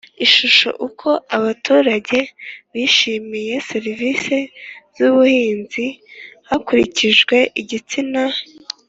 Ishusho 0.25 0.69
Uko 0.87 1.09
abaturage 1.37 2.19
bishimiye 2.73 3.55
serivisi 3.69 4.37
z 4.95 4.97
ubuhinzi 5.07 5.85
hakurikijwe 6.49 7.37
igitsina 7.61 8.21